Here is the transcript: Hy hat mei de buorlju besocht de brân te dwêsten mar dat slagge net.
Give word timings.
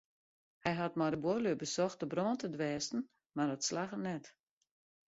Hy 0.63 0.71
hat 0.79 0.97
mei 0.99 1.09
de 1.13 1.19
buorlju 1.25 1.53
besocht 1.61 1.99
de 2.01 2.07
brân 2.11 2.35
te 2.39 2.47
dwêsten 2.55 3.01
mar 3.35 3.47
dat 3.51 3.65
slagge 3.69 3.97
net. 4.07 4.25